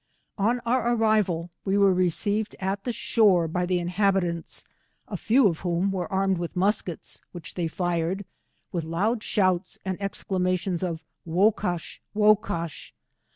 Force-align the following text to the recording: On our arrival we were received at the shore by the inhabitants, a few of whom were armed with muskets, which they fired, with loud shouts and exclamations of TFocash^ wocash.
On 0.39 0.61
our 0.61 0.95
arrival 0.95 1.51
we 1.63 1.77
were 1.77 1.93
received 1.93 2.55
at 2.59 2.85
the 2.85 2.91
shore 2.91 3.47
by 3.47 3.67
the 3.67 3.77
inhabitants, 3.77 4.63
a 5.07 5.15
few 5.15 5.45
of 5.47 5.59
whom 5.59 5.91
were 5.91 6.11
armed 6.11 6.39
with 6.39 6.55
muskets, 6.55 7.21
which 7.33 7.53
they 7.53 7.67
fired, 7.67 8.25
with 8.71 8.83
loud 8.83 9.21
shouts 9.21 9.77
and 9.85 10.01
exclamations 10.01 10.81
of 10.81 11.03
TFocash^ 11.27 11.99
wocash. 12.15 12.93